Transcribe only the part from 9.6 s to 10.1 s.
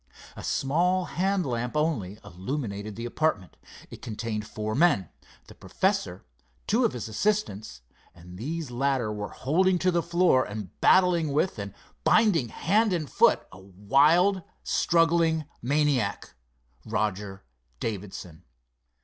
to the